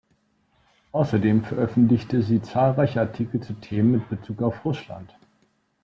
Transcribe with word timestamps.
Außerdem 0.93 1.43
veröffentlichte 1.43 2.23
sie 2.23 2.41
zahlreiche 2.41 2.99
Artikel 3.01 3.39
zu 3.39 3.53
Themen 3.53 3.91
mit 3.91 4.09
Bezug 4.09 4.41
auf 4.41 4.65
Russland. 4.65 5.15